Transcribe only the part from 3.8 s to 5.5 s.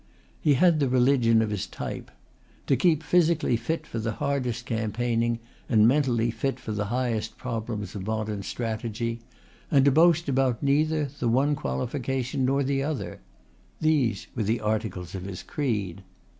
for the hardest campaigning